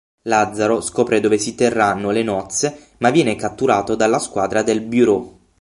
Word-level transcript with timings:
Lazzaro 0.23 0.81
scopre 0.81 1.19
dove 1.19 1.37
si 1.37 1.53
terranno 1.53 2.09
le 2.09 2.23
nozze, 2.23 2.87
ma 2.97 3.11
viene 3.11 3.35
catturato 3.35 3.93
dalla 3.93 4.17
squadra 4.17 4.63
del 4.63 4.81
Bureau. 4.81 5.39